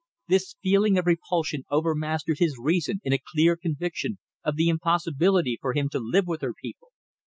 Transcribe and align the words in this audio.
This 0.27 0.55
feeling 0.63 0.97
of 0.97 1.05
repulsion 1.05 1.63
overmastered 1.69 2.39
his 2.39 2.57
reason 2.57 3.01
in 3.03 3.13
a 3.13 3.21
clear 3.23 3.55
conviction 3.55 4.17
of 4.43 4.55
the 4.55 4.67
impossibility 4.67 5.59
for 5.61 5.73
him 5.73 5.89
to 5.89 5.99
live 5.99 6.25
with 6.25 6.41
her 6.41 6.55
people. 6.55 6.87